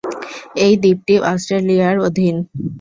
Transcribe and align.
এই 0.63 0.73
দ্বীপটি 0.81 1.15
অস্ট্রেলিয়ার 1.31 1.95
অধীন। 2.07 2.35